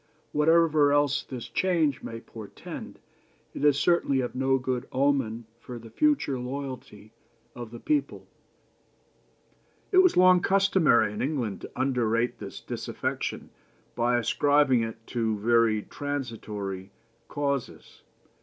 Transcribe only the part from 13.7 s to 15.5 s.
by ascribing it to